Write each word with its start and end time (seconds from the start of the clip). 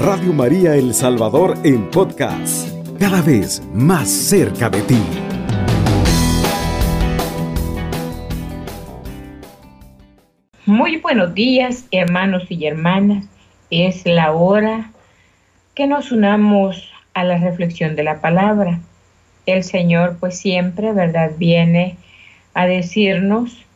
Radio 0.00 0.32
María 0.32 0.76
El 0.76 0.94
Salvador 0.94 1.58
en 1.64 1.90
podcast, 1.90 2.68
cada 3.00 3.20
vez 3.20 3.60
más 3.74 4.08
cerca 4.08 4.70
de 4.70 4.80
ti. 4.82 4.98
Muy 10.66 10.98
buenos 10.98 11.34
días, 11.34 11.84
hermanos 11.90 12.44
y 12.48 12.64
hermanas. 12.64 13.24
Es 13.70 14.06
la 14.06 14.30
hora 14.30 14.92
que 15.74 15.88
nos 15.88 16.12
unamos 16.12 16.88
a 17.12 17.24
la 17.24 17.38
reflexión 17.38 17.96
de 17.96 18.04
la 18.04 18.20
palabra. 18.20 18.78
El 19.46 19.64
Señor 19.64 20.18
pues 20.20 20.38
siempre, 20.38 20.92
¿verdad?, 20.92 21.32
viene 21.38 21.96
a 22.54 22.66
decirnos 22.66 23.66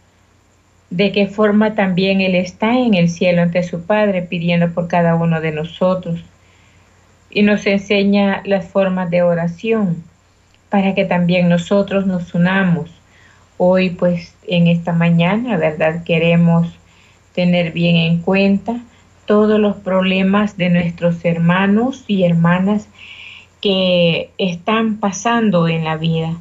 de 0.92 1.10
qué 1.10 1.26
forma 1.26 1.74
también 1.74 2.20
Él 2.20 2.34
está 2.34 2.78
en 2.78 2.92
el 2.92 3.08
cielo 3.08 3.40
ante 3.40 3.62
su 3.62 3.86
Padre 3.86 4.20
pidiendo 4.20 4.74
por 4.74 4.88
cada 4.88 5.14
uno 5.14 5.40
de 5.40 5.50
nosotros. 5.50 6.22
Y 7.30 7.42
nos 7.42 7.66
enseña 7.66 8.42
las 8.44 8.66
formas 8.66 9.08
de 9.08 9.22
oración 9.22 10.04
para 10.68 10.94
que 10.94 11.06
también 11.06 11.48
nosotros 11.48 12.06
nos 12.06 12.34
unamos. 12.34 12.90
Hoy 13.56 13.88
pues 13.88 14.34
en 14.46 14.66
esta 14.66 14.92
mañana, 14.92 15.56
¿verdad? 15.56 16.04
Queremos 16.04 16.68
tener 17.34 17.72
bien 17.72 17.96
en 17.96 18.18
cuenta 18.18 18.78
todos 19.24 19.58
los 19.58 19.76
problemas 19.76 20.58
de 20.58 20.68
nuestros 20.68 21.24
hermanos 21.24 22.04
y 22.06 22.24
hermanas 22.24 22.86
que 23.62 24.28
están 24.36 24.98
pasando 24.98 25.68
en 25.68 25.84
la 25.84 25.96
vida, 25.96 26.36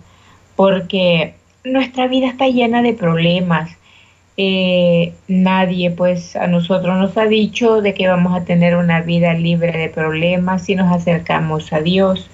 porque 0.58 1.36
nuestra 1.64 2.08
vida 2.08 2.28
está 2.28 2.48
llena 2.48 2.82
de 2.82 2.94
problemas, 2.94 3.78
eh, 4.38 5.14
nadie 5.28 5.92
pues 5.92 6.36
a 6.36 6.48
nosotros 6.48 6.98
nos 6.98 7.18
ha 7.18 7.26
dicho 7.26 7.82
de 7.82 7.94
que 7.94 8.08
vamos 8.08 8.40
a 8.40 8.46
tener 8.46 8.76
una 8.76 9.02
vida 9.02 9.34
libre 9.34 9.78
de 9.78 9.90
problemas 9.90 10.66
si 10.66 10.76
nos 10.76 10.92
acercamos 10.92 11.74
a 11.74 11.82
Dios, 11.82 12.30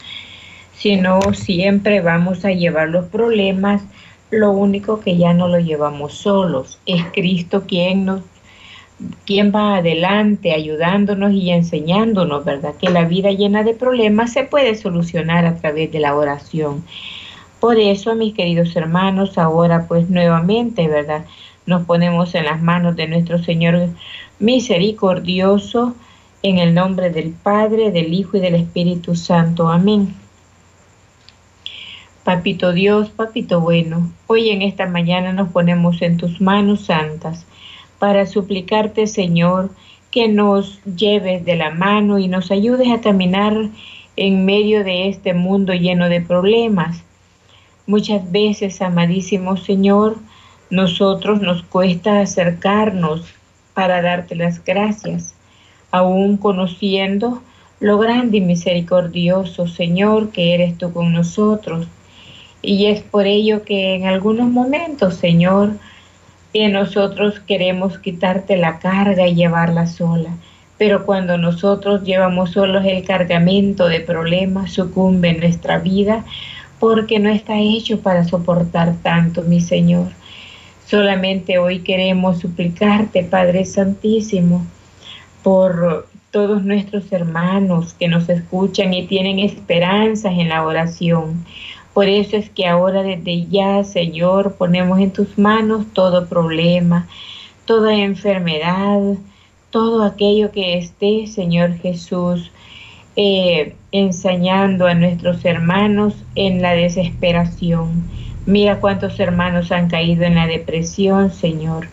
sino 0.75 1.19
siempre 1.33 2.01
vamos 2.01 2.45
a 2.45 2.51
llevar 2.51 2.89
los 2.89 3.05
problemas, 3.07 3.81
lo 4.29 4.51
único 4.51 4.99
que 4.99 5.17
ya 5.17 5.33
no 5.33 5.47
lo 5.47 5.59
llevamos 5.59 6.13
solos, 6.13 6.79
es 6.85 7.03
Cristo 7.13 7.63
quien 7.67 8.05
nos 8.05 8.21
quien 9.25 9.51
va 9.53 9.77
adelante 9.77 10.53
ayudándonos 10.53 11.33
y 11.33 11.51
enseñándonos, 11.51 12.43
¿verdad? 12.43 12.73
Que 12.79 12.89
la 12.89 13.05
vida 13.05 13.31
llena 13.31 13.63
de 13.63 13.75
problemas 13.75 14.33
se 14.33 14.43
puede 14.43 14.75
solucionar 14.75 15.45
a 15.45 15.55
través 15.55 15.91
de 15.91 15.99
la 15.99 16.15
oración. 16.15 16.83
Por 17.59 17.79
eso, 17.79 18.15
mis 18.15 18.33
queridos 18.33 18.75
hermanos, 18.75 19.37
ahora 19.37 19.87
pues 19.87 20.09
nuevamente, 20.09 20.87
¿verdad? 20.87 21.25
Nos 21.67 21.85
ponemos 21.85 22.33
en 22.33 22.45
las 22.45 22.61
manos 22.61 22.95
de 22.95 23.07
nuestro 23.07 23.43
Señor 23.43 23.89
misericordioso, 24.39 25.95
en 26.41 26.57
el 26.57 26.73
nombre 26.73 27.09
del 27.11 27.31
Padre, 27.31 27.91
del 27.91 28.13
Hijo 28.13 28.37
y 28.37 28.39
del 28.39 28.55
Espíritu 28.55 29.15
Santo. 29.15 29.69
Amén. 29.69 30.15
Papito 32.23 32.73
Dios, 32.73 33.09
Papito 33.09 33.61
bueno, 33.61 34.11
hoy 34.27 34.49
en 34.49 34.61
esta 34.61 34.85
mañana 34.85 35.33
nos 35.33 35.49
ponemos 35.49 36.01
en 36.01 36.17
tus 36.17 36.41
manos 36.41 36.85
santas 36.85 37.45
para 37.99 38.25
suplicarte, 38.25 39.07
Señor, 39.07 39.69
que 40.11 40.27
nos 40.27 40.83
lleves 40.85 41.45
de 41.45 41.55
la 41.55 41.71
mano 41.71 42.17
y 42.19 42.27
nos 42.27 42.51
ayudes 42.51 42.91
a 42.91 43.01
caminar 43.01 43.69
en 44.15 44.45
medio 44.45 44.83
de 44.83 45.09
este 45.09 45.33
mundo 45.33 45.73
lleno 45.73 46.09
de 46.09 46.21
problemas. 46.21 47.03
Muchas 47.85 48.29
veces, 48.31 48.81
amadísimo 48.81 49.57
Señor, 49.57 50.17
nosotros 50.69 51.41
nos 51.41 51.63
cuesta 51.63 52.21
acercarnos 52.21 53.25
para 53.73 54.01
darte 54.01 54.35
las 54.35 54.63
gracias, 54.63 55.35
aún 55.91 56.37
conociendo 56.37 57.41
lo 57.79 57.97
grande 57.99 58.37
y 58.37 58.41
misericordioso, 58.41 59.67
Señor, 59.67 60.31
que 60.31 60.53
eres 60.53 60.77
tú 60.77 60.91
con 60.91 61.13
nosotros. 61.13 61.87
Y 62.61 62.87
es 62.87 63.01
por 63.01 63.27
ello 63.27 63.63
que 63.63 63.95
en 63.95 64.07
algunos 64.07 64.49
momentos, 64.49 65.15
Señor, 65.15 65.73
nosotros 66.67 67.39
queremos 67.41 67.99
quitarte 67.99 68.57
la 68.57 68.79
carga 68.79 69.27
y 69.27 69.35
llevarla 69.35 69.85
sola. 69.85 70.31
Pero 70.77 71.05
cuando 71.05 71.37
nosotros 71.37 72.03
llevamos 72.03 72.51
solos 72.51 72.83
el 72.85 73.03
cargamento 73.03 73.87
de 73.87 73.99
problemas, 73.99 74.71
sucumbe 74.71 75.33
nuestra 75.33 75.79
vida 75.79 76.23
porque 76.79 77.19
no 77.19 77.29
está 77.29 77.59
hecho 77.59 77.99
para 78.01 78.23
soportar 78.23 78.95
tanto, 79.01 79.43
mi 79.43 79.61
Señor. 79.61 80.07
Solamente 80.89 81.57
hoy 81.57 81.79
queremos 81.79 82.39
suplicarte, 82.39 83.21
Padre 83.23 83.65
Santísimo, 83.65 84.65
por 85.43 86.07
todos 86.31 86.63
nuestros 86.63 87.11
hermanos 87.11 87.93
que 87.93 88.07
nos 88.07 88.29
escuchan 88.29 88.93
y 88.93 89.05
tienen 89.05 89.39
esperanzas 89.39 90.31
en 90.37 90.47
la 90.47 90.65
oración. 90.65 91.45
Por 91.93 92.07
eso 92.07 92.37
es 92.37 92.49
que 92.49 92.67
ahora 92.67 93.03
desde 93.03 93.47
ya, 93.47 93.83
Señor, 93.83 94.55
ponemos 94.55 94.99
en 94.99 95.11
tus 95.11 95.37
manos 95.37 95.87
todo 95.91 96.27
problema, 96.27 97.05
toda 97.65 97.93
enfermedad, 97.93 99.15
todo 99.71 100.03
aquello 100.03 100.51
que 100.51 100.77
esté, 100.77 101.27
Señor 101.27 101.73
Jesús, 101.79 102.49
eh, 103.17 103.75
ensañando 103.91 104.87
a 104.87 104.93
nuestros 104.93 105.43
hermanos 105.43 106.13
en 106.35 106.61
la 106.61 106.71
desesperación. 106.71 108.03
Mira 108.47 108.79
cuántos 108.79 109.19
hermanos 109.19 109.73
han 109.73 109.89
caído 109.89 110.23
en 110.23 110.35
la 110.35 110.47
depresión, 110.47 111.31
Señor. 111.31 111.89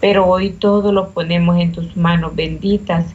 Pero 0.00 0.24
hoy 0.24 0.50
todo 0.50 0.92
lo 0.92 1.10
ponemos 1.10 1.58
en 1.58 1.72
tus 1.72 1.96
manos 1.96 2.36
benditas 2.36 3.06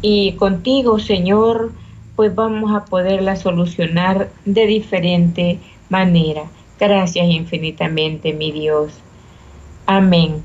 y 0.00 0.34
contigo, 0.34 1.00
Señor, 1.00 1.72
pues 2.14 2.32
vamos 2.32 2.72
a 2.72 2.84
poderla 2.84 3.34
solucionar 3.34 4.30
de 4.44 4.66
diferente 4.66 5.58
manera. 5.88 6.44
Gracias 6.78 7.26
infinitamente, 7.26 8.32
mi 8.32 8.52
Dios. 8.52 8.92
Amén. 9.86 10.44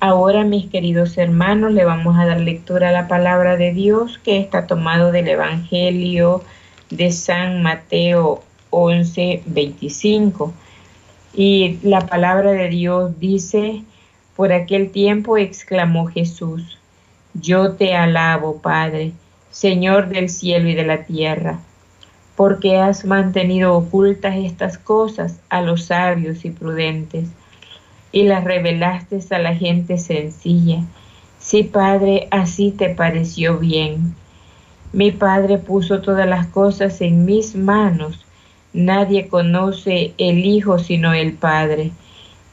Ahora, 0.00 0.44
mis 0.44 0.70
queridos 0.70 1.18
hermanos, 1.18 1.72
le 1.72 1.84
vamos 1.84 2.18
a 2.18 2.24
dar 2.24 2.40
lectura 2.40 2.88
a 2.88 2.92
la 2.92 3.06
palabra 3.06 3.58
de 3.58 3.74
Dios 3.74 4.18
que 4.18 4.38
está 4.38 4.66
tomado 4.66 5.12
del 5.12 5.28
Evangelio 5.28 6.42
de 6.88 7.12
San 7.12 7.62
Mateo 7.62 8.42
11, 8.70 9.42
25. 9.44 10.54
Y 11.34 11.78
la 11.82 12.06
palabra 12.06 12.52
de 12.52 12.68
Dios 12.68 13.18
dice, 13.18 13.84
por 14.36 14.52
aquel 14.52 14.90
tiempo 14.90 15.38
exclamó 15.38 16.06
Jesús, 16.06 16.78
yo 17.34 17.72
te 17.72 17.94
alabo, 17.94 18.60
Padre, 18.60 19.12
Señor 19.50 20.08
del 20.08 20.28
cielo 20.28 20.68
y 20.68 20.74
de 20.74 20.84
la 20.84 21.04
tierra, 21.04 21.60
porque 22.36 22.76
has 22.76 23.04
mantenido 23.04 23.74
ocultas 23.74 24.36
estas 24.36 24.76
cosas 24.76 25.40
a 25.48 25.62
los 25.62 25.86
sabios 25.86 26.44
y 26.44 26.50
prudentes 26.50 27.28
y 28.12 28.24
las 28.24 28.44
revelaste 28.44 29.20
a 29.30 29.38
la 29.38 29.54
gente 29.54 29.96
sencilla. 29.96 30.84
Sí, 31.38 31.64
Padre, 31.64 32.28
así 32.30 32.70
te 32.70 32.90
pareció 32.90 33.58
bien. 33.58 34.14
Mi 34.92 35.10
Padre 35.10 35.56
puso 35.56 36.02
todas 36.02 36.28
las 36.28 36.46
cosas 36.48 37.00
en 37.00 37.24
mis 37.24 37.56
manos 37.56 38.26
Nadie 38.74 39.28
conoce 39.28 40.14
el 40.16 40.46
Hijo 40.46 40.78
sino 40.78 41.12
el 41.12 41.34
Padre, 41.34 41.90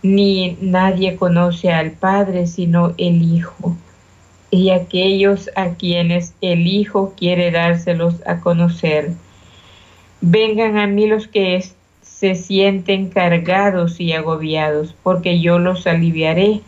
ni 0.03 0.57
nadie 0.59 1.15
conoce 1.15 1.71
al 1.71 1.91
Padre 1.91 2.45
sino 2.45 2.93
el 2.97 3.21
Hijo. 3.21 3.77
Y 4.51 4.71
aquellos 4.71 5.49
a 5.55 5.75
quienes 5.75 6.33
el 6.41 6.67
Hijo 6.67 7.13
quiere 7.15 7.51
dárselos 7.51 8.15
a 8.25 8.41
conocer. 8.41 9.13
Vengan 10.19 10.77
a 10.77 10.87
mí 10.87 11.07
los 11.07 11.27
que 11.27 11.63
se 12.01 12.35
sienten 12.35 13.07
cargados 13.07 14.01
y 14.01 14.11
agobiados, 14.11 14.93
porque 15.03 15.39
yo 15.39 15.57
los 15.57 15.87
aliviaré. 15.87 16.59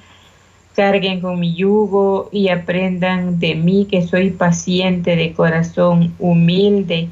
Carguen 0.77 1.19
con 1.19 1.37
mi 1.41 1.53
yugo 1.53 2.29
y 2.31 2.47
aprendan 2.47 3.39
de 3.39 3.55
mí 3.55 3.85
que 3.91 4.07
soy 4.07 4.29
paciente 4.29 5.17
de 5.17 5.33
corazón, 5.33 6.15
humilde 6.19 7.09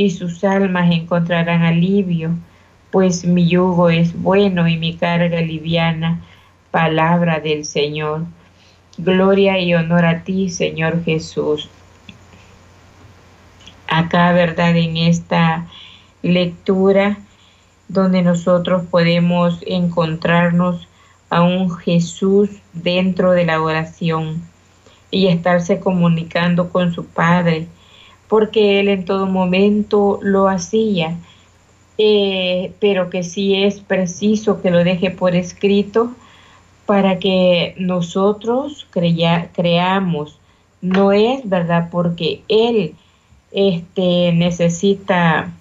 y 0.00 0.08
sus 0.08 0.42
almas 0.44 0.90
encontrarán 0.90 1.62
alivio, 1.62 2.30
pues 2.90 3.26
mi 3.26 3.46
yugo 3.46 3.90
es 3.90 4.18
bueno 4.18 4.66
y 4.66 4.78
mi 4.78 4.96
carga 4.96 5.42
liviana. 5.42 6.22
Palabra 6.70 7.38
del 7.38 7.66
Señor. 7.66 8.24
Gloria 8.96 9.58
y 9.58 9.74
honor 9.74 10.06
a 10.06 10.24
ti, 10.24 10.48
Señor 10.48 11.04
Jesús. 11.04 11.68
Acá, 13.88 14.32
¿verdad? 14.32 14.74
En 14.74 14.96
esta 14.96 15.66
lectura 16.22 17.18
donde 17.88 18.22
nosotros 18.22 18.84
podemos 18.90 19.58
encontrarnos 19.66 20.88
a 21.28 21.42
un 21.42 21.76
Jesús 21.76 22.48
dentro 22.72 23.32
de 23.32 23.44
la 23.44 23.60
oración 23.60 24.42
y 25.10 25.26
estarse 25.26 25.78
comunicando 25.78 26.70
con 26.70 26.94
su 26.94 27.04
Padre 27.04 27.68
porque 28.30 28.78
Él 28.78 28.88
en 28.88 29.04
todo 29.04 29.26
momento 29.26 30.20
lo 30.22 30.48
hacía, 30.48 31.18
eh, 31.98 32.72
pero 32.78 33.10
que 33.10 33.24
sí 33.24 33.56
es 33.56 33.80
preciso 33.80 34.62
que 34.62 34.70
lo 34.70 34.84
deje 34.84 35.10
por 35.10 35.34
escrito 35.34 36.12
para 36.86 37.18
que 37.18 37.74
nosotros 37.76 38.86
creamos. 38.92 40.38
No 40.80 41.10
es 41.10 41.46
verdad 41.48 41.88
porque 41.90 42.42
Él 42.46 42.94
este, 43.50 44.32
necesita 44.32 45.52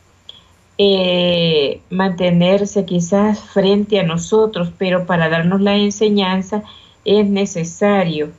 eh, 0.78 1.82
mantenerse 1.90 2.86
quizás 2.86 3.40
frente 3.40 4.00
a 4.00 4.04
nosotros, 4.04 4.72
pero 4.78 5.08
para 5.08 5.28
darnos 5.28 5.60
la 5.60 5.76
enseñanza 5.76 6.62
es 7.04 7.28
necesario. 7.28 8.30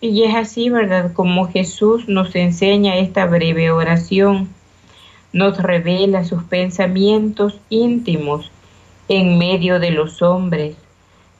Y 0.00 0.22
es 0.22 0.34
así, 0.34 0.70
¿verdad? 0.70 1.12
Como 1.12 1.48
Jesús 1.48 2.08
nos 2.08 2.36
enseña 2.36 2.96
esta 2.96 3.26
breve 3.26 3.72
oración, 3.72 4.48
nos 5.32 5.58
revela 5.58 6.24
sus 6.24 6.44
pensamientos 6.44 7.58
íntimos 7.68 8.50
en 9.08 9.38
medio 9.38 9.80
de 9.80 9.90
los 9.90 10.22
hombres, 10.22 10.76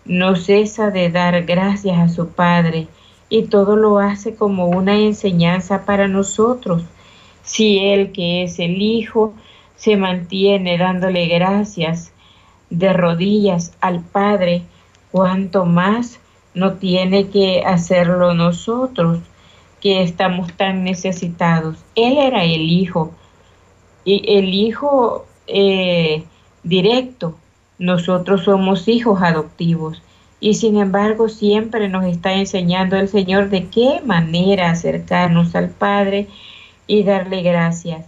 no 0.05 0.35
cesa 0.37 0.91
de 0.91 1.11
dar 1.11 1.45
gracias 1.45 1.99
a 1.99 2.09
su 2.09 2.31
Padre 2.31 2.89
y 3.29 3.45
todo 3.45 3.77
lo 3.77 3.99
hace 3.99 4.35
como 4.35 4.67
una 4.67 4.99
enseñanza 4.99 5.85
para 5.85 6.09
nosotros. 6.09 6.83
Si 7.43 7.79
Él, 7.79 8.11
que 8.13 8.43
es 8.43 8.59
el 8.59 8.83
Hijo, 8.83 9.35
se 9.77 9.97
mantiene 9.97 10.79
dándole 10.79 11.29
gracias 11.29 12.13
de 12.71 12.93
rodillas 12.93 13.73
al 13.81 14.01
Padre, 14.01 14.63
cuanto 15.13 15.65
más 15.65 16.21
no 16.59 16.75
tiene 16.75 17.29
que 17.29 17.63
hacerlo 17.65 18.35
nosotros, 18.35 19.21
que 19.81 20.03
estamos 20.03 20.53
tan 20.55 20.85
necesitados. 20.85 21.77
Él 21.95 22.19
era 22.19 22.45
el 22.45 22.63
Hijo, 22.63 23.13
y 24.05 24.23
el 24.37 24.53
Hijo 24.53 25.27
eh, 25.47 26.25
directo, 26.63 27.37
nosotros 27.79 28.45
somos 28.45 28.89
hijos 28.89 29.23
adoptivos. 29.23 30.03
Y 30.41 30.55
sin 30.55 30.79
embargo 30.79 31.29
siempre 31.29 31.89
nos 31.89 32.05
está 32.05 32.33
enseñando 32.35 32.97
el 32.97 33.09
Señor 33.09 33.51
de 33.51 33.67
qué 33.67 34.01
manera 34.05 34.71
acercarnos 34.71 35.55
al 35.55 35.71
Padre 35.71 36.29
y 36.87 37.03
darle 37.03 37.43
gracias. 37.43 38.07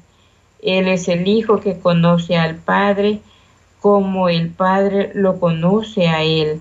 Él 0.63 0.89
es 0.89 1.09
el 1.09 1.27
Hijo 1.27 1.61
que 1.61 1.79
conoce 1.79 2.37
al 2.37 2.57
Padre 2.57 3.21
como 3.81 4.29
el 4.29 4.51
Padre 4.51 5.11
lo 5.15 5.41
conoce 5.41 6.09
a 6.09 6.23
Él. 6.23 6.61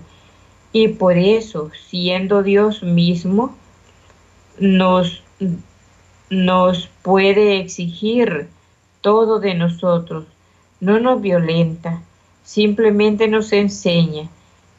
Y 0.72 0.88
por 0.88 1.18
eso, 1.18 1.70
siendo 1.88 2.42
Dios 2.42 2.82
mismo, 2.82 3.56
nos, 4.58 5.22
nos 6.28 6.88
puede 7.02 7.58
exigir 7.58 8.48
todo 9.00 9.40
de 9.40 9.54
nosotros. 9.54 10.26
No 10.80 11.00
nos 11.00 11.20
violenta, 11.20 12.02
simplemente 12.44 13.28
nos 13.28 13.52
enseña 13.52 14.28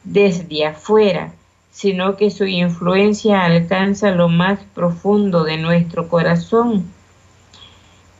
desde 0.04 0.66
afuera, 0.66 1.32
sino 1.70 2.16
que 2.16 2.30
su 2.30 2.44
influencia 2.44 3.44
alcanza 3.44 4.10
lo 4.10 4.28
más 4.28 4.60
profundo 4.74 5.44
de 5.44 5.58
nuestro 5.58 6.08
corazón. 6.08 6.86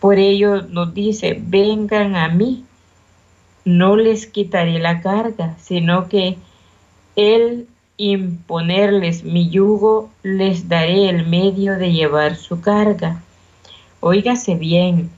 Por 0.01 0.19
ello 0.19 0.63
nos 0.63 0.95
dice, 0.95 1.39
vengan 1.41 2.17
a 2.17 2.29
mí, 2.29 2.65
no 3.65 3.97
les 3.97 4.27
quitaré 4.27 4.79
la 4.79 5.01
carga, 5.01 5.57
sino 5.61 6.09
que 6.09 6.37
Él 7.17 7.67
imponerles 7.97 9.23
mi 9.25 9.49
yugo, 9.49 10.11
les 10.23 10.69
daré 10.69 11.09
el 11.09 11.26
medio 11.26 11.76
de 11.76 11.93
llevar 11.93 12.37
su 12.37 12.61
carga. 12.61 13.23
Óigase 14.00 14.56
bien, 14.56 15.11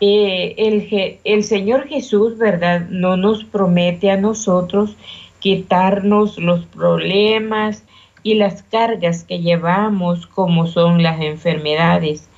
eh, 0.00 0.54
el, 0.58 1.18
el 1.24 1.44
Señor 1.44 1.88
Jesús, 1.88 2.38
¿verdad? 2.38 2.88
No 2.90 3.16
nos 3.16 3.44
promete 3.44 4.10
a 4.10 4.16
nosotros 4.16 4.96
quitarnos 5.40 6.38
los 6.38 6.64
problemas 6.66 7.82
y 8.22 8.34
las 8.34 8.62
cargas 8.62 9.24
que 9.24 9.40
llevamos 9.40 10.26
como 10.26 10.66
son 10.66 11.02
las 11.02 11.20
enfermedades, 11.20 12.28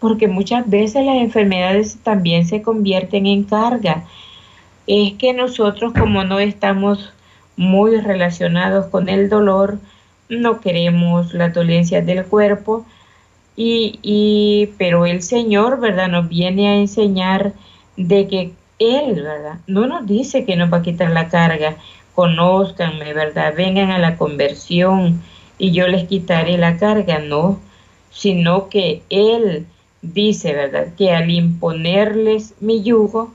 porque 0.00 0.26
muchas 0.26 0.68
veces 0.68 1.04
las 1.04 1.16
enfermedades 1.16 1.98
también 2.02 2.46
se 2.46 2.62
convierten 2.62 3.26
en 3.26 3.44
carga. 3.44 4.04
Es 4.86 5.12
que 5.14 5.32
nosotros 5.32 5.92
como 5.92 6.24
no 6.24 6.40
estamos 6.40 7.12
muy 7.58 8.00
relacionados 8.00 8.86
con 8.86 9.08
el 9.08 9.28
dolor, 9.28 9.78
no 10.30 10.60
queremos 10.60 11.34
la 11.34 11.50
dolencia 11.50 12.00
del 12.00 12.24
cuerpo, 12.24 12.86
y, 13.56 13.98
y, 14.02 14.70
pero 14.78 15.04
el 15.04 15.20
Señor, 15.20 15.80
¿verdad? 15.80 16.08
Nos 16.08 16.28
viene 16.28 16.68
a 16.68 16.76
enseñar 16.76 17.52
de 17.96 18.28
que 18.28 18.52
Él, 18.78 19.22
¿verdad? 19.22 19.58
No 19.66 19.86
nos 19.88 20.06
dice 20.06 20.44
que 20.44 20.54
nos 20.54 20.72
va 20.72 20.78
a 20.78 20.82
quitar 20.82 21.10
la 21.10 21.28
carga, 21.28 21.76
conózcanme, 22.14 23.12
¿verdad? 23.12 23.52
Vengan 23.56 23.90
a 23.90 23.98
la 23.98 24.16
conversión 24.16 25.20
y 25.58 25.72
yo 25.72 25.88
les 25.88 26.06
quitaré 26.06 26.56
la 26.56 26.76
carga, 26.76 27.18
no, 27.18 27.58
sino 28.10 28.68
que 28.68 29.02
Él 29.10 29.66
dice, 30.02 30.54
¿verdad? 30.54 30.94
Que 30.96 31.12
al 31.12 31.28
imponerles 31.28 32.54
mi 32.60 32.84
yugo, 32.84 33.32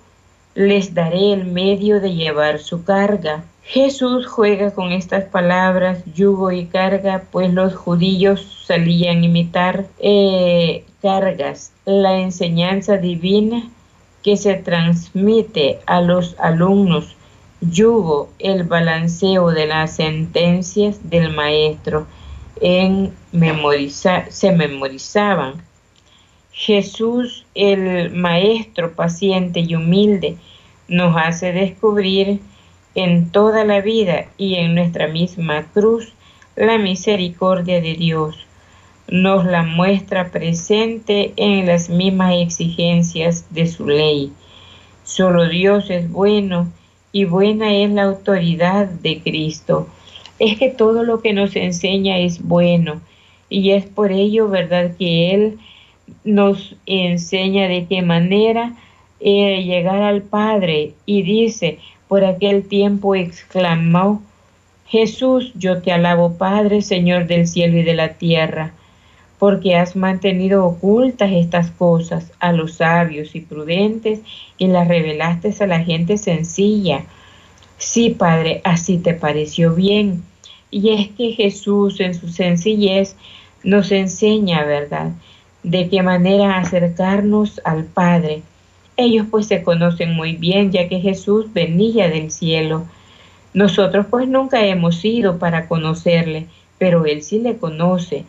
les 0.56 0.94
daré 0.94 1.34
el 1.34 1.46
medio 1.46 2.00
de 2.00 2.14
llevar 2.14 2.60
su 2.60 2.84
carga. 2.84 3.44
Jesús 3.64 4.28
juega 4.28 4.72
con 4.72 4.92
estas 4.92 5.26
palabras, 5.26 6.04
yugo 6.14 6.52
y 6.52 6.66
carga, 6.66 7.24
pues 7.32 7.54
los 7.54 7.76
judíos 7.76 8.64
salían 8.68 9.22
a 9.22 9.26
imitar 9.26 9.86
eh, 10.00 10.86
cargas, 11.02 11.72
la 11.86 12.20
enseñanza 12.20 12.98
divina 12.98 13.70
que 14.22 14.38
se 14.38 14.56
transmite 14.56 15.80
a 15.86 16.02
los 16.02 16.36
alumnos 16.40 17.16
yugo 17.72 18.30
el 18.40 18.64
balanceo 18.64 19.52
de 19.52 19.68
las 19.68 19.96
sentencias 19.96 21.10
del 21.10 21.34
maestro 21.34 22.08
en 22.62 23.14
se 24.30 24.52
memorizaban. 24.52 25.62
Jesús, 26.54 27.46
el 27.56 28.12
maestro 28.12 28.94
paciente 28.94 29.62
y 29.62 29.74
humilde, 29.74 30.38
nos 30.88 31.18
hace 31.18 31.52
descubrir 31.52 32.40
en 32.94 33.32
toda 33.32 33.66
la 33.66 33.82
vida 33.82 34.28
y 34.38 34.56
en 34.56 34.76
nuestra 34.76 35.08
misma 35.08 35.66
cruz 35.74 36.14
la 36.56 36.78
misericordia 36.78 37.82
de 37.82 37.96
Dios. 37.96 38.38
Nos 39.08 39.46
la 39.46 39.64
muestra 39.64 40.30
presente 40.30 41.34
en 41.38 41.66
las 41.66 41.90
mismas 41.90 42.36
exigencias 42.36 43.48
de 43.50 43.66
su 43.66 43.88
ley. 43.88 44.32
Solo 45.04 45.50
Dios 45.50 45.90
es 45.90 46.10
bueno 46.10 46.72
y 47.12 47.26
buena 47.26 47.76
es 47.76 47.90
la 47.90 48.04
autoridad 48.04 48.88
de 48.88 49.22
Cristo. 49.22 49.88
Es 50.38 50.60
que 50.60 50.70
todo 50.70 51.04
lo 51.04 51.20
que 51.20 51.34
nos 51.34 51.56
enseña 51.56 52.20
es 52.20 52.44
bueno 52.44 53.02
y 53.50 53.72
es 53.72 53.86
por 53.86 54.12
ello, 54.12 54.48
¿verdad?, 54.50 54.96
que 54.98 55.32
Él 55.34 55.60
nos 56.24 56.76
enseña 56.86 57.68
de 57.68 57.86
qué 57.88 58.02
manera 58.02 58.74
eh, 59.20 59.64
llegar 59.64 60.02
al 60.02 60.22
Padre 60.22 60.94
y 61.06 61.24
dice, 61.24 61.80
por 62.08 62.26
aquel 62.26 62.68
tiempo 62.68 63.16
exclamó, 63.16 64.22
Jesús, 64.88 65.52
yo 65.56 65.82
te 65.82 65.92
alabo 65.92 66.38
Padre, 66.38 66.82
Señor 66.82 67.28
del 67.28 67.48
cielo 67.48 67.78
y 67.78 67.84
de 67.84 67.94
la 67.96 68.14
tierra 68.14 68.74
porque 69.44 69.76
has 69.76 69.98
mantenido 69.98 70.66
ocultas 70.66 71.30
estas 71.34 71.70
cosas 71.70 72.32
a 72.40 72.54
los 72.54 72.76
sabios 72.76 73.36
y 73.36 73.42
prudentes 73.42 74.22
y 74.58 74.68
las 74.68 74.88
revelaste 74.88 75.54
a 75.60 75.68
la 75.68 75.84
gente 75.84 76.18
sencilla. 76.18 77.04
Sí, 77.78 78.12
Padre, 78.12 78.62
así 78.64 79.00
te 79.00 79.14
pareció 79.14 79.76
bien. 79.76 80.24
Y 80.72 80.94
es 80.94 81.10
que 81.10 81.34
Jesús 81.34 82.00
en 82.00 82.14
su 82.14 82.30
sencillez 82.30 83.18
nos 83.66 83.92
enseña, 83.92 84.64
¿verdad?, 84.64 85.12
de 85.64 85.90
qué 85.90 86.04
manera 86.04 86.58
acercarnos 86.58 87.62
al 87.64 87.86
Padre. 87.86 88.44
Ellos 88.98 89.26
pues 89.32 89.48
se 89.48 89.64
conocen 89.64 90.14
muy 90.14 90.36
bien, 90.36 90.72
ya 90.72 90.88
que 90.88 91.00
Jesús 91.00 91.52
venía 91.52 92.10
del 92.10 92.32
cielo. 92.32 92.86
Nosotros 93.54 94.06
pues 94.10 94.28
nunca 94.28 94.66
hemos 94.66 95.04
ido 95.04 95.40
para 95.40 95.68
conocerle, 95.68 96.48
pero 96.78 97.06
Él 97.06 97.24
sí 97.24 97.40
le 97.40 97.58
conoce 97.58 98.26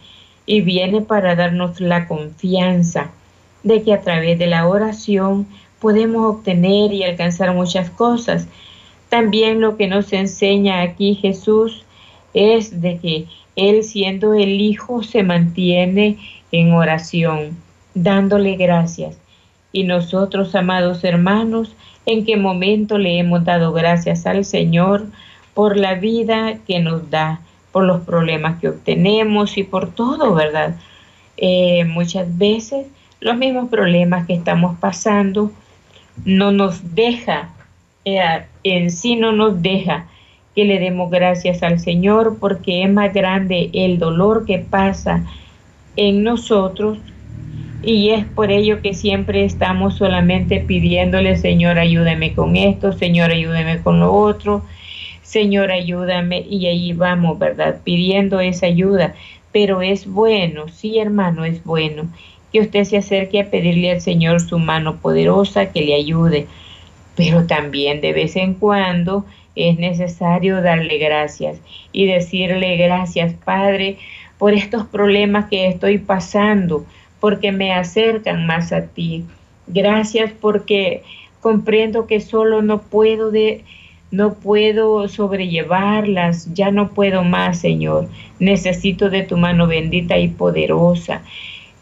y 0.46 0.60
viene 0.60 1.00
para 1.00 1.34
darnos 1.34 1.80
la 1.80 2.06
confianza 2.06 3.10
de 3.62 3.82
que 3.82 3.94
a 3.94 4.02
través 4.02 4.38
de 4.38 4.46
la 4.46 4.66
oración 4.66 5.46
podemos 5.80 6.36
obtener 6.36 6.92
y 6.92 7.02
alcanzar 7.02 7.54
muchas 7.54 7.90
cosas. 7.90 8.46
También 9.08 9.60
lo 9.60 9.76
que 9.76 9.86
nos 9.86 10.12
enseña 10.12 10.82
aquí 10.82 11.14
Jesús 11.14 11.84
es 12.34 12.80
de 12.80 12.98
que 12.98 13.26
Él 13.56 13.84
siendo 13.84 14.34
el 14.34 14.60
Hijo 14.60 15.02
se 15.02 15.22
mantiene 15.22 16.18
en 16.60 16.72
oración, 16.72 17.56
dándole 17.94 18.56
gracias. 18.56 19.16
Y 19.72 19.84
nosotros, 19.84 20.54
amados 20.54 21.04
hermanos, 21.04 21.74
¿en 22.06 22.24
qué 22.24 22.36
momento 22.36 22.98
le 22.98 23.18
hemos 23.18 23.44
dado 23.44 23.72
gracias 23.72 24.26
al 24.26 24.44
Señor 24.44 25.06
por 25.54 25.76
la 25.76 25.94
vida 25.94 26.58
que 26.66 26.80
nos 26.80 27.10
da? 27.10 27.40
por 27.74 27.82
los 27.82 28.02
problemas 28.02 28.60
que 28.60 28.68
obtenemos 28.68 29.58
y 29.58 29.64
por 29.64 29.92
todo, 29.92 30.32
¿verdad? 30.32 30.76
Eh, 31.36 31.84
muchas 31.84 32.38
veces 32.38 32.86
los 33.18 33.36
mismos 33.36 33.68
problemas 33.68 34.28
que 34.28 34.34
estamos 34.34 34.78
pasando 34.78 35.50
no 36.24 36.52
nos 36.52 36.94
deja, 36.94 37.48
eh, 38.04 38.44
en 38.62 38.92
sí 38.92 39.16
no 39.16 39.32
nos 39.32 39.60
deja 39.60 40.06
que 40.54 40.64
le 40.64 40.78
demos 40.78 41.10
gracias 41.10 41.64
al 41.64 41.80
Señor 41.80 42.36
porque 42.38 42.84
es 42.84 42.92
más 42.92 43.12
grande 43.12 43.70
el 43.72 43.98
dolor 43.98 44.46
que 44.46 44.60
pasa 44.60 45.24
en 45.96 46.22
nosotros 46.22 46.98
Y 47.82 48.10
es 48.10 48.24
por 48.24 48.50
ello 48.50 48.80
que 48.80 48.94
siempre 48.94 49.44
estamos 49.44 49.96
solamente 49.96 50.60
pidiéndole, 50.60 51.36
Señor, 51.36 51.78
ayúdame 51.78 52.34
con 52.34 52.56
esto, 52.56 52.92
Señor, 52.92 53.30
ayúdame 53.30 53.82
con 53.82 54.00
lo 54.00 54.12
otro, 54.12 54.64
Señor, 55.22 55.70
ayúdame. 55.70 56.46
Y 56.48 56.66
ahí 56.66 56.92
vamos, 56.94 57.38
¿verdad? 57.38 57.80
Pidiendo 57.84 58.40
esa 58.40 58.66
ayuda. 58.66 59.14
Pero 59.52 59.82
es 59.82 60.06
bueno, 60.06 60.68
sí, 60.68 60.98
hermano, 60.98 61.44
es 61.44 61.62
bueno 61.64 62.08
que 62.52 62.60
usted 62.60 62.84
se 62.84 62.98
acerque 62.98 63.40
a 63.40 63.50
pedirle 63.50 63.90
al 63.92 64.00
Señor 64.00 64.40
su 64.40 64.58
mano 64.58 64.96
poderosa 64.98 65.72
que 65.72 65.82
le 65.82 65.94
ayude. 65.94 66.46
Pero 67.16 67.46
también 67.46 68.00
de 68.00 68.12
vez 68.12 68.36
en 68.36 68.54
cuando 68.54 69.26
es 69.56 69.78
necesario 69.78 70.62
darle 70.62 70.98
gracias 70.98 71.58
y 71.92 72.06
decirle 72.06 72.76
gracias, 72.76 73.34
Padre, 73.44 73.98
por 74.44 74.52
estos 74.52 74.84
problemas 74.84 75.46
que 75.46 75.68
estoy 75.68 75.96
pasando, 75.96 76.84
porque 77.18 77.50
me 77.50 77.72
acercan 77.72 78.44
más 78.44 78.72
a 78.72 78.88
ti. 78.88 79.24
Gracias 79.66 80.32
porque 80.38 81.02
comprendo 81.40 82.06
que 82.06 82.20
solo 82.20 82.60
no 82.60 82.82
puedo 82.82 83.30
de 83.30 83.64
no 84.10 84.34
puedo 84.34 85.08
sobrellevarlas, 85.08 86.52
ya 86.52 86.70
no 86.70 86.90
puedo 86.90 87.24
más, 87.24 87.58
Señor. 87.58 88.10
Necesito 88.38 89.08
de 89.08 89.22
tu 89.22 89.38
mano 89.38 89.66
bendita 89.66 90.18
y 90.18 90.28
poderosa. 90.28 91.22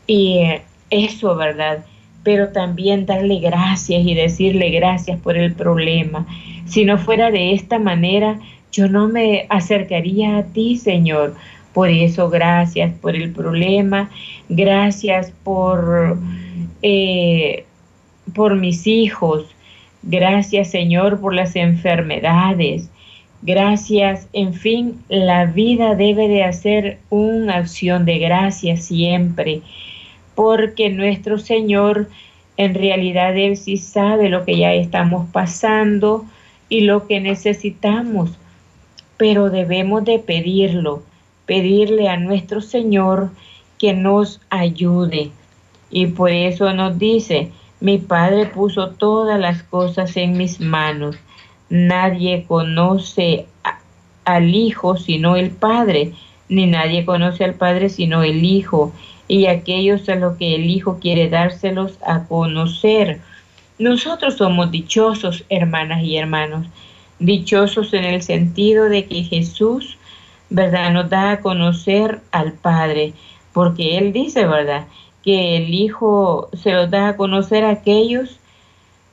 Y 0.07 0.45
eso, 0.89 1.35
¿verdad? 1.35 1.85
Pero 2.23 2.51
también 2.51 3.07
darle 3.07 3.41
gracias 3.41 4.03
y 4.05 4.15
decirle 4.15 4.71
gracias 4.71 5.19
por 5.19 5.37
el 5.37 5.53
problema. 5.53 6.29
Si 6.67 6.85
no 6.85 6.97
fuera 6.97 7.33
de 7.33 7.55
esta 7.55 7.81
manera, 7.81 8.39
yo 8.71 8.87
no 8.87 9.09
me 9.09 9.47
acercaría 9.49 10.39
a 10.39 10.45
ti, 10.45 10.77
Señor. 10.77 11.35
Por 11.73 11.89
eso, 11.89 12.29
gracias 12.29 12.93
por 13.01 13.17
el 13.17 13.33
problema, 13.33 14.11
gracias 14.49 15.33
por, 15.43 16.19
eh, 16.83 17.65
por 18.35 18.57
mis 18.57 18.87
hijos, 18.87 19.47
gracias, 20.03 20.71
Señor, 20.71 21.21
por 21.21 21.35
las 21.35 21.57
enfermedades. 21.57 22.91
Gracias, 23.41 24.29
en 24.33 24.55
fin, 24.55 25.03
la 25.09 25.47
vida 25.47 25.97
debe 25.97 26.29
de 26.29 26.45
hacer 26.45 26.99
una 27.11 27.57
acción 27.57 28.05
de 28.05 28.19
gracias 28.19 28.85
siempre, 28.85 29.63
porque 30.35 30.91
nuestro 30.91 31.39
Señor 31.39 32.09
en 32.57 32.75
realidad 32.75 33.37
Él 33.37 33.57
sí 33.57 33.79
sabe 33.79 34.29
lo 34.29 34.45
que 34.45 34.59
ya 34.59 34.73
estamos 34.75 35.29
pasando 35.31 36.25
y 36.69 36.83
lo 36.83 37.07
que 37.09 37.21
necesitamos, 37.21 38.39
pero 39.17 39.51
debemos 39.51 40.05
de 40.05 40.19
pedirlo 40.19 41.03
pedirle 41.47 42.09
a 42.09 42.17
nuestro 42.17 42.61
Señor 42.61 43.31
que 43.79 43.93
nos 43.93 44.41
ayude. 44.51 45.31
Y 45.91 46.07
por 46.07 46.31
eso 46.31 46.73
nos 46.73 46.99
dice, 46.99 47.51
mi 47.81 47.99
Padre 47.99 48.47
puso 48.47 48.91
todas 48.91 49.41
las 49.41 49.63
cosas 49.65 50.17
en 50.17 50.37
mis 50.37 50.61
manos. 50.61 51.17
Nadie 51.69 52.45
conoce 52.47 53.47
al 54.25 54.55
Hijo 54.55 54.97
sino 54.97 55.37
el 55.37 55.51
Padre, 55.51 56.13
ni 56.49 56.67
nadie 56.67 57.05
conoce 57.05 57.45
al 57.45 57.55
Padre 57.55 57.89
sino 57.89 58.23
el 58.23 58.45
Hijo, 58.45 58.93
y 59.27 59.47
aquellos 59.47 60.09
a 60.09 60.15
los 60.15 60.37
que 60.37 60.55
el 60.55 60.71
Hijo 60.71 60.99
quiere 61.01 61.29
dárselos 61.29 61.99
a 62.07 62.25
conocer. 62.25 63.21
Nosotros 63.79 64.37
somos 64.37 64.71
dichosos, 64.71 65.45
hermanas 65.49 66.05
y 66.05 66.17
hermanos, 66.17 66.67
dichosos 67.19 67.93
en 67.95 68.05
el 68.05 68.23
sentido 68.23 68.89
de 68.89 69.07
que 69.07 69.25
Jesús 69.25 69.99
¿verdad? 70.53 70.93
Nos 70.93 71.09
da 71.09 71.33
a 71.33 71.41
conocer 71.41 72.21
al 72.31 72.53
Padre, 72.53 73.15
porque 73.55 73.97
Él 73.97 74.13
dice, 74.13 74.47
¿verdad? 74.47 74.87
Que 75.25 75.57
el 75.57 75.73
Hijo 75.73 76.51
se 76.53 76.73
los 76.73 76.91
da 76.91 77.09
a 77.09 77.17
conocer 77.17 77.65
a 77.65 77.71
aquellos 77.71 78.39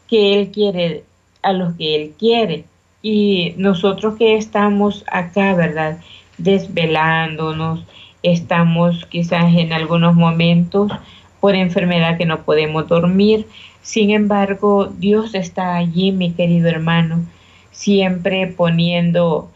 que 0.10 0.34
Él 0.38 0.52
quiere, 0.52 1.04
a 1.42 1.54
los 1.54 1.76
que 1.76 1.96
Él 1.96 2.14
quiere. 2.20 2.66
Y 3.02 3.54
nosotros 3.56 4.18
que 4.18 4.36
estamos 4.36 5.06
acá, 5.10 5.54
¿verdad? 5.54 6.00
Desvelándonos, 6.38 7.86
estamos 8.22 9.06
quizás 9.06 9.54
en 9.56 9.72
algunos 9.72 10.16
momentos 10.16 10.92
por 11.40 11.56
enfermedad 11.56 12.18
que 12.18 12.26
no 12.26 12.44
podemos 12.44 12.90
dormir. 12.90 13.48
Sin 13.82 14.10
embargo, 14.10 14.92
Dios 14.98 15.36
está 15.36 15.78
allí, 15.78 16.12
mi 16.12 16.34
querido 16.34 16.68
hermano, 16.68 17.24
siempre 17.72 18.48
poniendo 18.48 19.50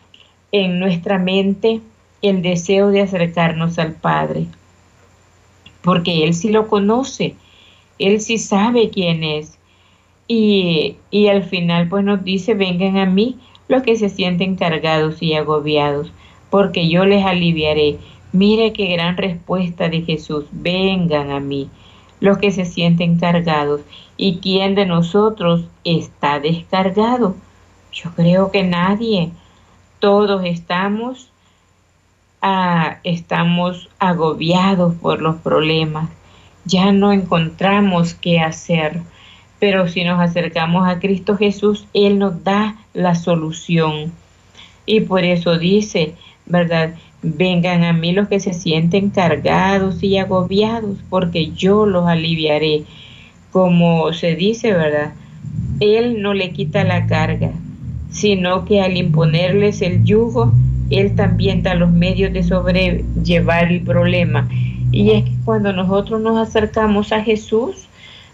en 0.53 0.79
nuestra 0.79 1.17
mente 1.17 1.81
el 2.21 2.41
deseo 2.41 2.89
de 2.89 3.01
acercarnos 3.01 3.79
al 3.79 3.93
Padre, 3.93 4.45
porque 5.81 6.23
Él 6.23 6.33
sí 6.33 6.49
lo 6.49 6.67
conoce, 6.67 7.35
Él 7.99 8.21
sí 8.21 8.37
sabe 8.37 8.89
quién 8.89 9.23
es. 9.23 9.57
Y, 10.27 10.95
y 11.11 11.27
al 11.27 11.43
final 11.43 11.89
pues 11.89 12.05
nos 12.05 12.23
dice, 12.23 12.53
vengan 12.53 12.97
a 12.97 13.05
mí 13.05 13.37
los 13.67 13.83
que 13.83 13.97
se 13.97 14.07
sienten 14.07 14.55
cargados 14.55 15.21
y 15.21 15.33
agobiados, 15.33 16.13
porque 16.49 16.87
yo 16.87 17.03
les 17.03 17.25
aliviaré. 17.25 17.97
Mire 18.31 18.73
qué 18.73 18.85
gran 18.87 19.17
respuesta 19.17 19.89
de 19.89 20.01
Jesús, 20.01 20.45
vengan 20.51 21.31
a 21.31 21.39
mí 21.39 21.69
los 22.19 22.37
que 22.37 22.51
se 22.51 22.65
sienten 22.65 23.17
cargados. 23.17 23.81
¿Y 24.17 24.37
quién 24.37 24.75
de 24.75 24.85
nosotros 24.85 25.65
está 25.83 26.39
descargado? 26.39 27.35
Yo 27.91 28.11
creo 28.15 28.49
que 28.51 28.63
nadie 28.63 29.31
todos 30.03 30.43
estamos, 30.43 31.29
ah, 32.41 32.97
estamos 33.05 33.87
agobiados 33.99 34.95
por 34.95 35.21
los 35.21 35.37
problemas, 35.37 36.09
ya 36.65 36.91
no 36.91 37.13
encontramos 37.13 38.13
qué 38.13 38.41
hacer, 38.41 38.99
pero 39.59 39.87
si 39.87 40.03
nos 40.03 40.19
acercamos 40.19 40.85
a 40.89 40.99
Cristo 40.99 41.37
Jesús, 41.37 41.87
Él 41.93 42.19
nos 42.19 42.43
da 42.43 42.75
la 42.93 43.15
solución. 43.15 44.11
Y 44.85 44.99
por 44.99 45.23
eso 45.23 45.57
dice, 45.57 46.15
¿verdad? 46.45 46.95
Vengan 47.21 47.85
a 47.85 47.93
mí 47.93 48.11
los 48.11 48.27
que 48.27 48.41
se 48.41 48.51
sienten 48.51 49.09
cargados 49.09 50.03
y 50.03 50.17
agobiados, 50.17 50.97
porque 51.09 51.53
yo 51.53 51.85
los 51.85 52.07
aliviaré. 52.07 52.83
Como 53.53 54.11
se 54.11 54.35
dice, 54.35 54.73
¿verdad? 54.73 55.13
Él 55.79 56.21
no 56.21 56.33
le 56.33 56.51
quita 56.51 56.83
la 56.83 57.07
carga, 57.07 57.53
sino 58.13 58.63
que 58.63 58.79
al 58.79 58.95
imponerles 58.95 59.81
el 59.81 60.05
yugo, 60.05 60.53
Él 60.89 61.15
también 61.15 61.63
da 61.63 61.73
los 61.73 61.91
medios 61.91 62.31
de 62.31 62.43
sobrellevar 62.43 63.71
el 63.71 63.81
problema. 63.81 64.47
Y 64.91 65.11
es 65.11 65.23
que 65.25 65.35
cuando 65.43 65.73
nosotros 65.73 66.21
nos 66.21 66.37
acercamos 66.37 67.11
a 67.11 67.23
Jesús, 67.23 67.87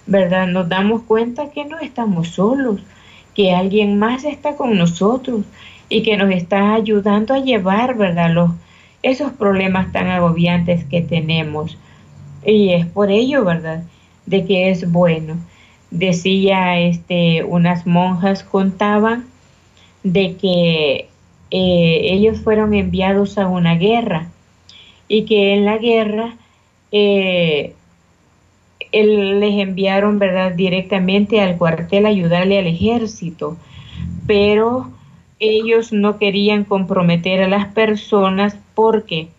¿verdad? 0.06 0.48
Nos 0.48 0.68
damos 0.68 1.04
cuenta 1.04 1.50
que 1.52 1.64
no 1.64 1.80
estamos 1.80 2.28
solos, 2.30 2.82
que 3.34 3.54
alguien 3.54 3.98
más 3.98 4.26
está 4.26 4.58
con 4.58 4.78
nosotros 4.78 5.46
y 5.88 6.04
que 6.04 6.18
nos 6.18 6.30
está 6.32 6.74
ayudando 6.74 7.34
a 7.34 7.40
llevar, 7.40 7.96
¿verdad? 7.96 8.32
Los, 8.32 8.52
esos 9.02 9.32
problemas 9.32 9.94
tan 9.94 10.08
agobiantes 10.08 10.84
que 10.84 11.02
tenemos. 11.02 11.78
Y 12.46 12.74
es 12.74 12.86
por 12.86 13.12
ello, 13.12 13.46
¿verdad? 13.46 13.84
De 14.26 14.46
que 14.46 14.70
es 14.72 14.92
bueno. 14.92 15.38
Decía, 15.90 16.78
este, 16.80 17.46
unas 17.46 17.88
monjas 17.88 18.44
contaban 18.44 19.26
de 20.04 20.36
que 20.36 21.10
eh, 21.52 22.00
ellos 22.14 22.42
fueron 22.42 22.74
enviados 22.74 23.38
a 23.38 23.48
una 23.48 23.76
guerra 23.76 24.28
y 25.08 25.26
que 25.26 25.54
en 25.54 25.66
la 25.66 25.78
guerra 25.78 26.36
eh, 26.92 27.74
les 28.92 29.60
enviaron 29.60 30.20
verdad 30.20 30.52
directamente 30.54 31.42
al 31.42 31.58
cuartel 31.58 32.06
a 32.06 32.10
ayudarle 32.10 32.60
al 32.60 32.68
ejército 32.68 33.58
pero 34.26 34.92
ellos 35.40 35.92
no 35.92 36.18
querían 36.18 36.64
comprometer 36.64 37.42
a 37.42 37.48
las 37.48 37.68
personas 37.68 38.58
porque 38.76 39.30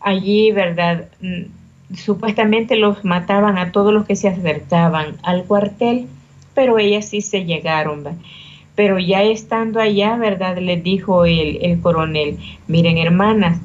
allí 0.00 0.52
verdad 0.52 1.08
mm, 1.20 1.94
supuestamente 1.96 2.76
los 2.76 3.04
mataban 3.04 3.58
a 3.58 3.72
todos 3.72 3.92
los 3.92 4.06
que 4.06 4.16
se 4.16 4.28
acercaban 4.28 5.16
al 5.22 5.44
cuartel 5.44 6.06
pero 6.54 6.78
ellas 6.78 7.08
sí 7.08 7.20
se 7.20 7.44
llegaron 7.44 8.18
pero 8.74 8.98
ya 8.98 9.22
estando 9.22 9.80
allá, 9.80 10.16
¿verdad? 10.16 10.58
Les 10.58 10.82
dijo 10.82 11.24
el, 11.24 11.58
el 11.62 11.80
coronel, 11.80 12.38
miren 12.68 12.98
hermanas, 12.98 13.60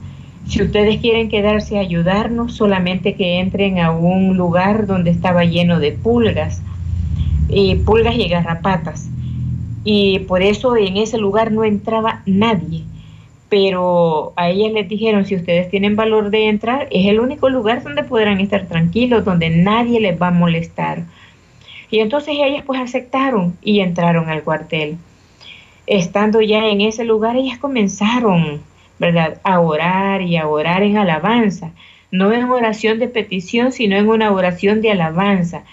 si 0.47 0.63
ustedes 0.63 0.99
quieren 1.01 1.29
quedarse 1.29 1.77
a 1.77 1.81
ayudarnos, 1.81 2.55
solamente 2.55 3.15
que 3.15 3.39
entren 3.39 3.79
a 3.79 3.91
un 3.91 4.37
lugar 4.37 4.87
donde 4.87 5.11
estaba 5.11 5.43
lleno 5.43 5.79
de 5.79 5.91
pulgas, 5.91 6.61
y 7.49 7.75
pulgas 7.75 8.15
y 8.15 8.27
garrapatas. 8.27 9.09
Y 9.83 10.19
por 10.19 10.41
eso 10.41 10.75
en 10.75 10.97
ese 10.97 11.17
lugar 11.17 11.51
no 11.51 11.63
entraba 11.63 12.21
nadie. 12.25 12.83
Pero 13.49 14.33
a 14.35 14.49
ellas 14.49 14.73
les 14.73 14.89
dijeron, 14.89 15.25
si 15.25 15.35
ustedes 15.35 15.69
tienen 15.69 15.95
valor 15.95 16.29
de 16.29 16.49
entrar, 16.49 16.87
es 16.91 17.05
el 17.07 17.21
único 17.21 17.49
lugar 17.49 17.81
donde 17.83 18.03
podrán 18.03 18.41
estar 18.41 18.67
tranquilos, 18.67 19.23
donde 19.23 19.49
nadie 19.49 20.01
les 20.01 20.21
va 20.21 20.27
a 20.27 20.31
molestar. 20.31 21.03
Y 21.89 21.99
entonces 21.99 22.35
ellas 22.37 22.63
pues 22.65 22.79
aceptaron 22.81 23.57
y 23.61 23.79
entraron 23.79 24.29
al 24.29 24.43
cuartel. 24.43 24.97
Estando 25.85 26.41
ya 26.41 26.67
en 26.67 26.81
ese 26.81 27.05
lugar, 27.05 27.37
ellas 27.37 27.59
comenzaron, 27.59 28.61
¿verdad?, 28.99 29.39
a 29.43 29.59
orar 29.59 30.21
y 30.21 30.35
a 30.37 30.47
orar 30.47 30.83
en 30.83 30.97
alabanza. 30.97 31.71
no 32.11 32.31
en 32.33 32.45
oración 32.45 32.99
de 32.99 33.07
petición, 33.07 33.71
sino 33.71 33.95
en 33.97 34.07
una 34.07 34.31
oración 34.31 34.81
de 34.81 34.91
alabanza, 34.91 35.63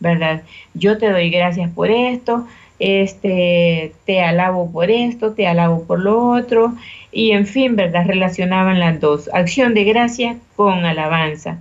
¿verdad? 0.00 0.42
Yo 0.74 0.98
te 0.98 1.10
doy 1.10 1.30
gracias 1.30 1.70
por 1.70 1.90
esto, 1.90 2.46
este, 2.78 3.92
te 4.04 4.20
alabo 4.22 4.70
por 4.72 4.90
esto, 4.90 5.32
te 5.34 5.46
alabo 5.46 5.84
por 5.84 6.00
lo 6.00 6.30
otro, 6.30 6.74
y 7.12 7.30
en 7.30 7.46
fin, 7.46 7.76
¿verdad? 7.76 8.06
Relacionaban 8.06 8.80
las 8.80 9.00
dos, 9.00 9.30
acción 9.32 9.74
de 9.74 9.84
gracia 9.84 10.36
con 10.56 10.84
alabanza. 10.84 11.58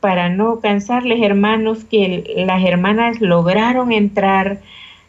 Para 0.00 0.28
no 0.28 0.60
cansarles, 0.60 1.22
hermanos, 1.22 1.84
que 1.84 2.44
las 2.46 2.64
hermanas 2.64 3.20
lograron 3.20 3.92
entrar 3.92 4.60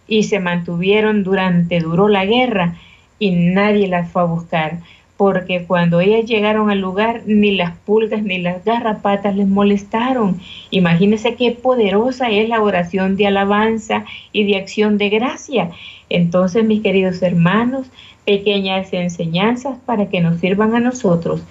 y 0.07 0.23
se 0.23 0.39
mantuvieron 0.39 1.23
durante, 1.23 1.79
duró 1.79 2.09
la 2.09 2.25
guerra 2.25 2.75
y 3.17 3.31
nadie 3.31 3.87
las 3.87 4.11
fue 4.11 4.23
a 4.23 4.25
buscar 4.25 4.79
porque 5.21 5.65
cuando 5.67 6.01
ellas 6.01 6.25
llegaron 6.25 6.71
al 6.71 6.79
lugar 6.79 7.21
ni 7.27 7.51
las 7.51 7.77
pulgas 7.77 8.23
ni 8.23 8.39
las 8.39 8.65
garrapatas 8.65 9.35
les 9.35 9.47
molestaron. 9.47 10.39
Imagínense 10.71 11.35
qué 11.35 11.51
poderosa 11.51 12.31
es 12.31 12.49
la 12.49 12.59
oración 12.59 13.17
de 13.17 13.27
alabanza 13.27 14.03
y 14.31 14.45
de 14.45 14.57
acción 14.57 14.97
de 14.97 15.09
gracia. 15.09 15.69
Entonces, 16.09 16.63
mis 16.63 16.81
queridos 16.81 17.21
hermanos, 17.21 17.85
pequeñas 18.25 18.91
enseñanzas 18.93 19.77
para 19.85 20.07
que 20.07 20.21
nos 20.21 20.39
sirvan 20.39 20.73
a 20.73 20.79
nosotros, 20.79 21.43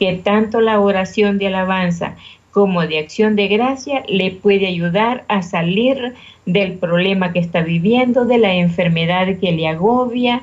que 0.00 0.14
tanto 0.14 0.60
la 0.60 0.80
oración 0.80 1.38
de 1.38 1.46
alabanza 1.46 2.16
como 2.52 2.86
de 2.86 2.98
acción 2.98 3.34
de 3.34 3.48
gracia 3.48 4.04
le 4.08 4.30
puede 4.30 4.66
ayudar 4.66 5.24
a 5.28 5.42
salir 5.42 6.14
del 6.46 6.74
problema 6.74 7.32
que 7.32 7.40
está 7.40 7.62
viviendo, 7.62 8.24
de 8.24 8.38
la 8.38 8.54
enfermedad 8.54 9.26
que 9.40 9.52
le 9.52 9.66
agobia, 9.66 10.42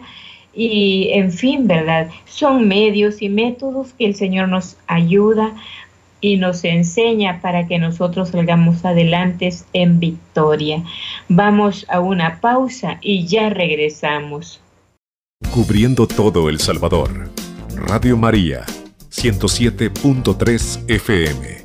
y 0.53 1.09
en 1.13 1.31
fin, 1.31 1.67
¿verdad? 1.67 2.09
Son 2.25 2.67
medios 2.67 3.21
y 3.21 3.29
métodos 3.29 3.93
que 3.93 4.05
el 4.05 4.15
Señor 4.15 4.49
nos 4.49 4.75
ayuda 4.87 5.53
y 6.21 6.37
nos 6.37 6.63
enseña 6.65 7.39
para 7.41 7.67
que 7.67 7.77
nosotros 7.77 8.29
salgamos 8.29 8.83
adelante 8.83 9.49
en 9.73 9.99
victoria. 9.99 10.83
Vamos 11.29 11.85
a 11.87 11.99
una 11.99 12.41
pausa 12.41 12.97
y 13.01 13.25
ya 13.25 13.49
regresamos. 13.49 14.59
Cubriendo 15.51 16.07
todo 16.07 16.49
El 16.49 16.59
Salvador. 16.59 17.29
Radio 17.75 18.17
María, 18.17 18.65
107.3 19.09 20.89
FM. 20.89 21.58